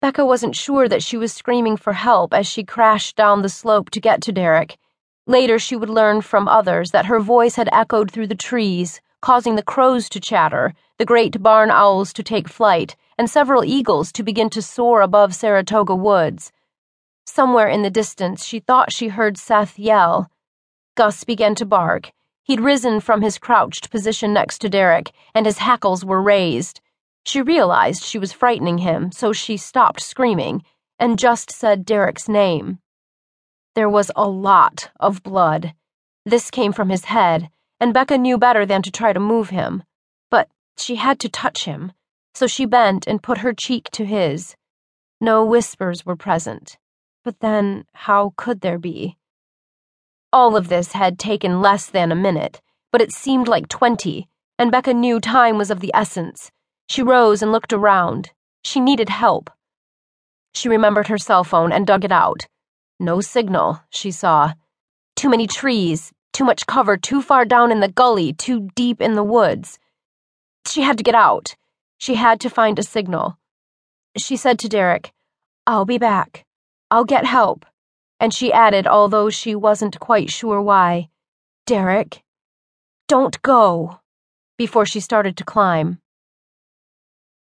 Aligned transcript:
Becca 0.00 0.24
wasn't 0.24 0.54
sure 0.54 0.88
that 0.88 1.02
she 1.02 1.16
was 1.16 1.32
screaming 1.32 1.76
for 1.76 1.92
help 1.92 2.32
as 2.32 2.46
she 2.46 2.62
crashed 2.62 3.16
down 3.16 3.42
the 3.42 3.48
slope 3.48 3.90
to 3.90 4.00
get 4.00 4.22
to 4.22 4.32
Derric. 4.32 4.76
Later, 5.26 5.58
she 5.58 5.74
would 5.74 5.90
learn 5.90 6.20
from 6.20 6.46
others 6.46 6.92
that 6.92 7.06
her 7.06 7.18
voice 7.18 7.56
had 7.56 7.68
echoed 7.72 8.10
through 8.10 8.28
the 8.28 8.36
trees, 8.36 9.00
causing 9.20 9.56
the 9.56 9.62
crows 9.62 10.08
to 10.10 10.20
chatter, 10.20 10.72
the 10.98 11.04
great 11.04 11.42
barn 11.42 11.70
owls 11.72 12.12
to 12.12 12.22
take 12.22 12.48
flight, 12.48 12.94
and 13.18 13.28
several 13.28 13.64
eagles 13.64 14.12
to 14.12 14.22
begin 14.22 14.48
to 14.50 14.62
soar 14.62 15.02
above 15.02 15.34
Saratoga 15.34 15.96
Woods. 15.96 16.52
Somewhere 17.26 17.68
in 17.68 17.82
the 17.82 17.90
distance, 17.90 18.44
she 18.44 18.60
thought 18.60 18.92
she 18.92 19.08
heard 19.08 19.36
Seth 19.36 19.78
yell. 19.78 20.30
Gus 20.94 21.24
began 21.24 21.56
to 21.56 21.66
bark. 21.66 22.12
He'd 22.44 22.60
risen 22.60 23.00
from 23.00 23.20
his 23.20 23.36
crouched 23.36 23.90
position 23.90 24.32
next 24.32 24.60
to 24.60 24.70
Derric, 24.70 25.10
and 25.34 25.44
his 25.44 25.58
hackles 25.58 26.04
were 26.04 26.22
raised. 26.22 26.80
She 27.28 27.42
realized 27.42 28.04
she 28.04 28.18
was 28.18 28.32
frightening 28.32 28.78
him, 28.78 29.12
so 29.12 29.34
she 29.34 29.58
stopped 29.58 30.00
screaming 30.00 30.62
and 30.98 31.18
just 31.18 31.50
said 31.50 31.84
Derric's 31.84 32.26
name. 32.26 32.78
There 33.74 33.90
was 33.90 34.10
a 34.16 34.26
lot 34.26 34.90
of 34.98 35.22
blood. 35.22 35.74
This 36.24 36.50
came 36.50 36.72
from 36.72 36.88
his 36.88 37.04
head, 37.04 37.50
and 37.78 37.92
Becca 37.92 38.16
knew 38.16 38.38
better 38.38 38.64
than 38.64 38.80
to 38.80 38.90
try 38.90 39.12
to 39.12 39.20
move 39.20 39.50
him. 39.50 39.82
But 40.30 40.48
she 40.78 40.96
had 40.96 41.20
to 41.20 41.28
touch 41.28 41.66
him, 41.66 41.92
so 42.32 42.46
she 42.46 42.64
bent 42.64 43.06
and 43.06 43.22
put 43.22 43.44
her 43.44 43.52
cheek 43.52 43.90
to 43.90 44.06
his. 44.06 44.56
No 45.20 45.44
whispers 45.44 46.06
were 46.06 46.16
present. 46.16 46.78
But 47.24 47.40
then, 47.40 47.84
how 47.92 48.32
could 48.38 48.62
there 48.62 48.78
be? 48.78 49.18
All 50.32 50.56
of 50.56 50.68
this 50.68 50.92
had 50.92 51.18
taken 51.18 51.60
less 51.60 51.90
than 51.90 52.10
a 52.10 52.24
minute, 52.28 52.62
but 52.90 53.02
it 53.02 53.12
seemed 53.12 53.48
like 53.48 53.68
twenty, 53.68 54.30
and 54.58 54.72
Becca 54.72 54.94
knew 54.94 55.20
time 55.20 55.58
was 55.58 55.70
of 55.70 55.80
the 55.80 55.90
essence. 55.92 56.50
She 56.88 57.02
rose 57.02 57.42
and 57.42 57.52
looked 57.52 57.72
around. 57.72 58.30
She 58.64 58.80
needed 58.80 59.08
help. 59.08 59.50
She 60.54 60.68
remembered 60.68 61.08
her 61.08 61.18
cell 61.18 61.44
phone 61.44 61.70
and 61.70 61.86
dug 61.86 62.04
it 62.04 62.12
out. 62.12 62.46
No 62.98 63.20
signal, 63.20 63.80
she 63.90 64.10
saw. 64.10 64.54
Too 65.14 65.28
many 65.28 65.46
trees, 65.46 66.12
too 66.32 66.44
much 66.44 66.66
cover, 66.66 66.96
too 66.96 67.20
far 67.20 67.44
down 67.44 67.70
in 67.70 67.80
the 67.80 67.88
gully, 67.88 68.32
too 68.32 68.68
deep 68.74 69.00
in 69.00 69.14
the 69.14 69.22
woods. 69.22 69.78
She 70.66 70.82
had 70.82 70.96
to 70.98 71.04
get 71.04 71.14
out. 71.14 71.54
She 71.98 72.14
had 72.14 72.40
to 72.40 72.50
find 72.50 72.78
a 72.78 72.82
signal. 72.82 73.38
She 74.16 74.36
said 74.36 74.58
to 74.60 74.68
Derric, 74.68 75.10
I'll 75.66 75.84
be 75.84 75.98
back. 75.98 76.44
I'll 76.90 77.04
get 77.04 77.26
help. 77.26 77.66
And 78.18 78.32
she 78.32 78.52
added, 78.52 78.86
although 78.86 79.30
she 79.30 79.54
wasn't 79.54 80.00
quite 80.00 80.30
sure 80.30 80.62
why, 80.62 81.10
Derric, 81.66 82.22
don't 83.06 83.40
go, 83.42 84.00
before 84.56 84.86
she 84.86 85.00
started 85.00 85.36
to 85.36 85.44
climb. 85.44 86.00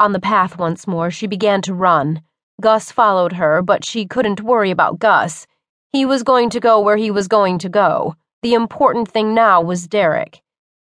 On 0.00 0.12
the 0.12 0.18
path 0.18 0.56
once 0.56 0.86
more, 0.86 1.10
she 1.10 1.26
began 1.26 1.60
to 1.60 1.74
run. 1.74 2.22
Gus 2.58 2.90
followed 2.90 3.34
her, 3.34 3.60
but 3.60 3.84
she 3.84 4.06
couldn't 4.06 4.40
worry 4.40 4.70
about 4.70 4.98
Gus. 4.98 5.46
He 5.92 6.06
was 6.06 6.22
going 6.22 6.48
to 6.50 6.58
go 6.58 6.80
where 6.80 6.96
he 6.96 7.10
was 7.10 7.28
going 7.28 7.58
to 7.58 7.68
go. 7.68 8.16
The 8.40 8.54
important 8.54 9.10
thing 9.10 9.34
now 9.34 9.60
was 9.60 9.86
Derric. 9.86 10.40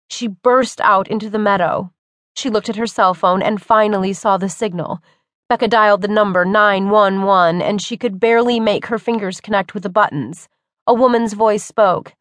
She 0.09 0.29
burst 0.29 0.81
out 0.81 1.09
into 1.09 1.29
the 1.29 1.41
meadow. 1.41 1.91
She 2.37 2.49
looked 2.49 2.69
at 2.69 2.77
her 2.77 2.87
cell 2.87 3.13
phone 3.13 3.43
and 3.43 3.61
finally 3.61 4.13
saw 4.13 4.37
the 4.37 4.49
signal. 4.49 5.01
Becca 5.49 5.67
dialed 5.67 6.03
the 6.03 6.07
number 6.07 6.45
911 6.45 7.61
and 7.61 7.83
she 7.83 7.97
could 7.97 8.21
barely 8.21 8.61
make 8.61 8.87
her 8.87 9.01
fingers 9.01 9.41
connect 9.41 9.75
with 9.75 9.83
the 9.83 9.91
buttons. 9.91 10.49
A 10.87 10.95
woman's 10.95 11.33
voice 11.33 11.65
spoke. 11.65 12.15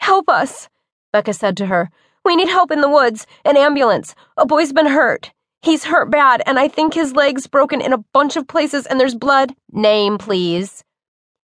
Help 0.00 0.28
us, 0.28 0.68
Becca 1.14 1.32
said 1.32 1.56
to 1.56 1.66
her. 1.66 1.88
We 2.26 2.36
need 2.36 2.48
help 2.48 2.70
in 2.70 2.82
the 2.82 2.90
woods. 2.90 3.26
An 3.46 3.56
ambulance. 3.56 4.14
A 4.36 4.44
boy's 4.44 4.74
been 4.74 4.88
hurt. 4.88 5.32
He's 5.62 5.84
hurt 5.84 6.10
bad, 6.10 6.42
and 6.46 6.58
I 6.58 6.68
think 6.68 6.94
his 6.94 7.14
leg's 7.14 7.46
broken 7.46 7.80
in 7.80 7.92
a 7.92 8.04
bunch 8.12 8.36
of 8.36 8.46
places 8.46 8.86
and 8.86 9.00
there's 9.00 9.14
blood. 9.14 9.54
Name, 9.72 10.18
please. 10.18 10.84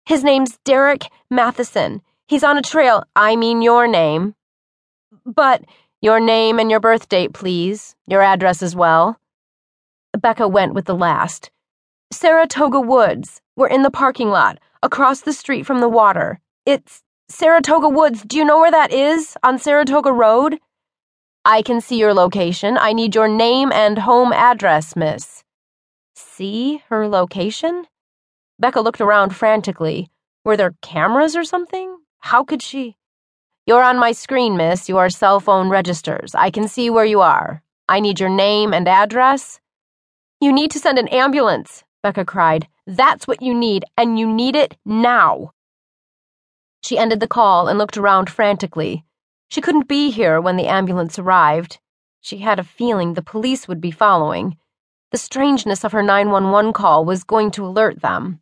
His 0.07 0.23
name's 0.23 0.59
Derric 0.65 1.07
Matheson. 1.31 2.03
He's 2.29 2.45
on 2.45 2.59
a 2.59 2.63
trail. 2.63 3.05
I 3.17 3.37
mean 3.37 3.63
your 3.63 3.87
name. 3.87 4.35
But 5.27 5.65
your 6.01 6.19
name 6.21 6.59
and 6.59 6.71
your 6.71 6.81
birth 6.81 7.09
date, 7.09 7.33
please. 7.33 7.95
Your 8.07 8.23
address 8.23 8.63
as 8.63 8.75
well. 8.75 9.19
Becca 10.19 10.49
went 10.49 10.75
with 10.75 10.85
the 10.85 10.95
last. 10.95 11.51
Saratoga 12.13 12.81
Woods. 12.81 13.41
We're 13.57 13.69
in 13.69 13.83
the 13.83 13.91
parking 13.91 14.29
lot, 14.29 14.59
across 14.83 15.21
the 15.21 15.33
street 15.33 15.67
from 15.67 15.81
the 15.81 15.89
water. 15.89 16.41
It's 16.67 17.03
Saratoga 17.29 17.89
Woods. 17.89 18.23
Do 18.23 18.37
you 18.37 18.45
know 18.45 18.59
where 18.59 18.71
that 18.71 18.93
is? 18.93 19.37
On 19.43 19.59
Saratoga 19.59 20.13
Road? 20.13 20.59
I 21.45 21.63
can 21.63 21.81
see 21.81 21.99
your 21.99 22.15
location. 22.15 22.79
I 22.79 22.93
need 22.93 23.17
your 23.17 23.27
name 23.27 23.73
and 23.73 23.99
home 23.99 24.33
address, 24.33 24.95
miss. 24.95 25.43
See 26.15 26.83
her 26.89 27.09
location? 27.09 27.87
Becca 28.61 28.81
looked 28.81 29.01
around 29.01 29.35
frantically. 29.35 30.09
Were 30.45 30.57
there 30.57 30.77
cameras 30.83 31.35
or 31.35 31.43
something? 31.43 31.99
How 32.21 32.45
could 32.45 32.63
she? 32.63 32.97
You're 33.67 33.83
on 33.83 33.99
my 33.99 34.13
screen, 34.13 34.57
miss. 34.57 34.89
Your 34.89 35.11
cell 35.11 35.41
phone 35.41 35.69
registers. 35.69 36.33
I 36.37 36.51
can 36.51 36.69
see 36.69 36.91
where 36.91 37.05
you 37.05 37.21
are. 37.21 37.63
I 37.89 37.99
need 37.99 38.21
your 38.21 38.29
name 38.29 38.73
and 38.73 38.87
address. 38.87 39.59
You 40.41 40.53
need 40.53 40.71
to 40.73 40.79
send 40.79 40.97
an 40.99 41.09
ambulance, 41.09 41.83
Becca 42.05 42.25
cried. 42.25 42.69
That's 42.87 43.27
what 43.27 43.43
you 43.43 43.53
need, 43.53 43.85
and 43.97 44.17
you 44.17 44.33
need 44.33 44.55
it 44.55 44.77
now. 44.85 45.53
She 46.85 46.99
ended 46.99 47.19
the 47.19 47.29
call 47.29 47.67
and 47.67 47.79
looked 47.79 47.97
around 47.97 48.31
frantically. 48.31 49.05
She 49.53 49.61
couldn't 49.61 49.87
be 49.87 50.11
here 50.11 50.41
when 50.41 50.57
the 50.57 50.67
ambulance 50.67 51.19
arrived. 51.19 51.79
She 52.23 52.39
had 52.39 52.59
a 52.59 52.65
feeling 52.65 53.13
the 53.13 53.21
police 53.21 53.69
would 53.69 53.83
be 53.83 53.91
following. 53.91 54.57
The 55.11 55.19
strangeness 55.19 55.85
of 55.85 55.93
her 55.93 56.03
911 56.03 56.73
call 56.73 57.05
was 57.05 57.23
going 57.23 57.51
to 57.51 57.67
alert 57.67 58.01
them. 58.01 58.41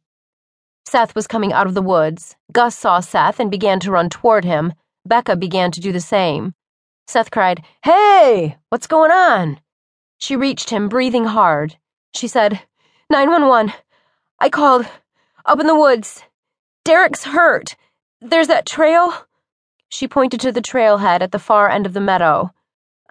Seth 0.84 1.16
was 1.16 1.26
coming 1.26 1.53
out 1.53 1.66
of 1.66 1.75
the 1.75 1.82
woods. 1.82 2.37
Gus 2.53 2.78
saw 2.78 3.00
Seth 3.00 3.41
and 3.41 3.50
began 3.50 3.81
to 3.81 3.91
run 3.91 4.09
toward 4.09 4.44
him. 4.44 4.72
Becca 5.04 5.34
began 5.34 5.72
to 5.72 5.81
do 5.81 5.91
the 5.91 6.00
same. 6.00 6.54
Seth 7.09 7.32
cried, 7.32 7.65
Hey, 7.82 8.59
what's 8.69 8.87
going 8.87 9.10
on? 9.10 9.59
She 10.19 10.37
reached 10.37 10.71
him, 10.71 10.88
breathing 10.88 11.25
hard. 11.25 11.77
She 12.15 12.28
said, 12.28 12.60
911. 13.10 13.72
I 14.38 14.48
called. 14.48 14.87
Up 15.44 15.59
in 15.59 15.66
the 15.66 15.75
woods. 15.75 16.22
Derric's 16.84 17.25
hurt. 17.25 17.75
There's 18.21 18.47
that 18.47 18.65
trail. 18.65 19.27
She 19.90 20.06
pointed 20.06 20.40
to 20.40 20.52
the 20.52 20.62
trailhead 20.62 21.20
at 21.20 21.32
the 21.32 21.38
far 21.38 21.68
end 21.68 21.84
of 21.84 21.94
the 21.94 22.00
meadow. 22.00 22.52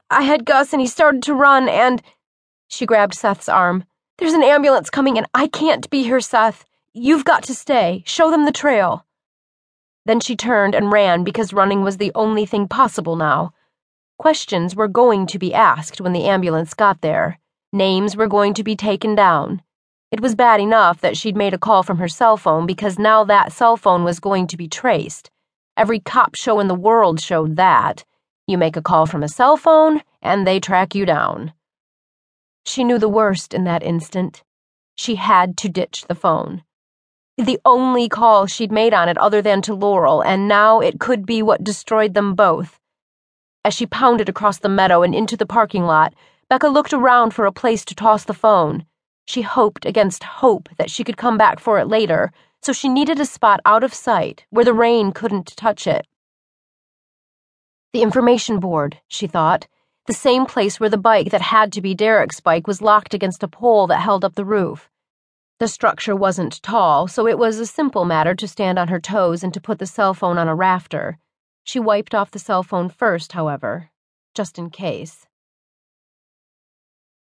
I 0.09 0.23
had 0.23 0.45
Gus 0.45 0.71
and 0.71 0.81
he 0.81 0.87
started 0.87 1.21
to 1.23 1.35
run 1.35 1.67
and. 1.67 2.01
She 2.69 2.85
grabbed 2.85 3.13
Seth's 3.13 3.49
arm. 3.49 3.83
There's 4.17 4.33
an 4.33 4.43
ambulance 4.43 4.89
coming 4.89 5.17
and 5.17 5.27
I 5.33 5.47
can't 5.47 5.89
be 5.89 6.03
here, 6.03 6.21
Seth. 6.21 6.65
You've 6.93 7.25
got 7.25 7.43
to 7.43 7.53
stay. 7.53 8.01
Show 8.05 8.31
them 8.31 8.45
the 8.45 8.53
trail. 8.53 9.05
Then 10.05 10.21
she 10.21 10.37
turned 10.37 10.73
and 10.73 10.91
ran 10.91 11.25
because 11.25 11.53
running 11.53 11.83
was 11.83 11.97
the 11.97 12.13
only 12.15 12.45
thing 12.45 12.67
possible 12.67 13.17
now. 13.17 13.53
Questions 14.17 14.73
were 14.73 14.87
going 14.87 15.27
to 15.27 15.37
be 15.37 15.53
asked 15.53 15.99
when 15.99 16.13
the 16.13 16.25
ambulance 16.25 16.73
got 16.73 17.01
there. 17.01 17.39
Names 17.73 18.15
were 18.15 18.27
going 18.27 18.53
to 18.53 18.63
be 18.63 18.75
taken 18.77 19.15
down. 19.15 19.61
It 20.11 20.21
was 20.21 20.33
bad 20.33 20.61
enough 20.61 21.01
that 21.01 21.17
she'd 21.17 21.37
made 21.37 21.53
a 21.53 21.59
call 21.59 21.83
from 21.83 21.97
her 21.97 22.07
cell 22.07 22.37
phone 22.37 22.65
because 22.65 22.97
now 22.97 23.25
that 23.25 23.51
cell 23.51 23.75
phone 23.75 24.05
was 24.05 24.19
going 24.21 24.47
to 24.47 24.57
be 24.57 24.67
traced. 24.69 25.29
Every 25.79 26.01
cop 26.01 26.35
show 26.35 26.59
in 26.59 26.67
the 26.67 26.75
world 26.75 27.21
showed 27.21 27.55
that. 27.55 28.03
You 28.45 28.57
make 28.57 28.75
a 28.75 28.81
call 28.81 29.05
from 29.05 29.23
a 29.23 29.29
cell 29.29 29.55
phone, 29.55 30.01
and 30.21 30.45
they 30.45 30.59
track 30.59 30.93
you 30.93 31.05
down. 31.05 31.53
She 32.65 32.83
knew 32.83 32.97
the 32.97 33.07
worst 33.07 33.53
in 33.53 33.63
that 33.63 33.81
instant. 33.81 34.43
She 34.97 35.15
had 35.15 35.55
to 35.59 35.69
ditch 35.69 36.03
the 36.09 36.15
phone. 36.15 36.63
The 37.37 37.61
only 37.63 38.09
call 38.09 38.45
she'd 38.45 38.73
made 38.73 38.93
on 38.93 39.07
it 39.07 39.17
other 39.19 39.41
than 39.41 39.61
to 39.61 39.73
Laurel, 39.73 40.19
and 40.19 40.49
now 40.49 40.81
it 40.81 40.99
could 40.99 41.25
be 41.25 41.41
what 41.41 41.63
destroyed 41.63 42.13
them 42.13 42.35
both. 42.35 42.77
As 43.63 43.73
she 43.73 43.85
pounded 43.85 44.27
across 44.27 44.59
the 44.59 44.67
meadow 44.67 45.01
and 45.01 45.15
into 45.15 45.37
the 45.37 45.45
parking 45.45 45.85
lot, 45.85 46.13
Becca 46.49 46.67
looked 46.67 46.91
around 46.91 47.33
for 47.33 47.45
a 47.45 47.53
place 47.53 47.85
to 47.85 47.95
toss 47.95 48.25
the 48.25 48.33
phone. 48.33 48.85
She 49.27 49.43
hoped 49.43 49.85
against 49.85 50.25
hope 50.25 50.67
that 50.77 50.91
she 50.91 51.05
could 51.05 51.15
come 51.15 51.37
back 51.37 51.57
for 51.57 51.79
it 51.79 51.87
later 51.87 52.33
so 52.61 52.73
she 52.73 52.89
needed 52.89 53.19
a 53.19 53.25
spot 53.25 53.59
out 53.65 53.83
of 53.83 53.93
sight 53.93 54.45
where 54.49 54.65
the 54.65 54.73
rain 54.73 55.11
couldn't 55.11 55.55
touch 55.55 55.87
it. 55.87 56.05
The 57.93 58.01
information 58.01 58.59
board, 58.59 58.99
she 59.07 59.27
thought, 59.27 59.67
the 60.05 60.13
same 60.13 60.45
place 60.45 60.79
where 60.79 60.89
the 60.89 60.97
bike 60.97 61.29
that 61.31 61.41
had 61.41 61.71
to 61.73 61.81
be 61.81 61.93
Derric's 61.93 62.39
bike 62.39 62.67
was 62.67 62.81
locked 62.81 63.13
against 63.13 63.43
a 63.43 63.47
pole 63.47 63.87
that 63.87 64.01
held 64.01 64.25
up 64.25 64.35
the 64.35 64.45
roof. 64.45 64.89
The 65.59 65.67
structure 65.67 66.15
wasn't 66.15 66.63
tall, 66.63 67.07
so 67.07 67.27
it 67.27 67.37
was 67.37 67.59
a 67.59 67.65
simple 67.65 68.05
matter 68.05 68.33
to 68.33 68.47
stand 68.47 68.79
on 68.79 68.87
her 68.87 68.99
toes 68.99 69.43
and 69.43 69.53
to 69.53 69.61
put 69.61 69.77
the 69.77 69.85
cell 69.85 70.13
phone 70.13 70.37
on 70.37 70.47
a 70.47 70.55
rafter. 70.55 71.19
She 71.63 71.79
wiped 71.79 72.15
off 72.15 72.31
the 72.31 72.39
cell 72.39 72.63
phone 72.63 72.89
first, 72.89 73.33
however, 73.33 73.91
just 74.33 74.57
in 74.57 74.69
case. 74.69 75.27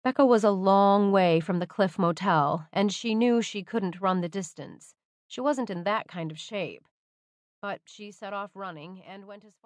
Becca 0.04 0.26
was 0.26 0.44
a 0.44 0.52
long 0.52 1.12
way 1.12 1.40
from 1.40 1.60
the 1.60 1.68
Cliff 1.68 2.00
Motel, 2.00 2.68
and 2.72 2.92
she 2.92 3.16
knew 3.16 3.42
she 3.42 3.64
couldn't 3.64 4.02
run 4.02 4.22
the 4.22 4.30
distance. 4.30 4.96
She 5.32 5.40
wasn't 5.40 5.70
in 5.70 5.86
that 5.86 6.10
kind 6.10 6.30
of 6.30 6.38
shape. 6.38 6.84
But 7.62 7.80
she 7.86 8.12
set 8.12 8.34
off 8.34 8.52
running 8.54 9.02
and 9.08 9.26
went 9.26 9.46
as 9.46 9.54
far 9.54 9.60